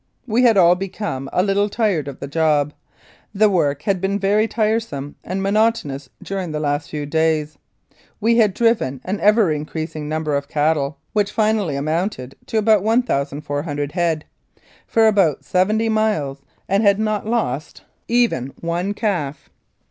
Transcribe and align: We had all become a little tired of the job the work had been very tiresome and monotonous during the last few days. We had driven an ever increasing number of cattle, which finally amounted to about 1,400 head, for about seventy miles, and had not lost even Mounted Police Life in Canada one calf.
We 0.25 0.41
had 0.41 0.57
all 0.57 0.73
become 0.73 1.29
a 1.31 1.43
little 1.43 1.69
tired 1.69 2.07
of 2.07 2.19
the 2.19 2.27
job 2.27 2.73
the 3.35 3.51
work 3.51 3.83
had 3.83 4.01
been 4.01 4.17
very 4.17 4.47
tiresome 4.47 5.15
and 5.23 5.43
monotonous 5.43 6.09
during 6.23 6.51
the 6.51 6.59
last 6.59 6.89
few 6.89 7.05
days. 7.05 7.59
We 8.19 8.37
had 8.37 8.55
driven 8.55 9.01
an 9.05 9.19
ever 9.19 9.51
increasing 9.51 10.09
number 10.09 10.35
of 10.35 10.47
cattle, 10.47 10.97
which 11.13 11.29
finally 11.31 11.75
amounted 11.75 12.33
to 12.47 12.57
about 12.57 12.81
1,400 12.81 13.91
head, 13.91 14.25
for 14.87 15.05
about 15.05 15.45
seventy 15.45 15.87
miles, 15.87 16.41
and 16.67 16.81
had 16.81 16.97
not 16.99 17.27
lost 17.27 17.83
even 18.07 18.55
Mounted 18.55 18.55
Police 18.55 18.55
Life 18.55 18.55
in 18.55 18.59
Canada 18.59 18.67
one 18.67 18.93
calf. 18.95 19.49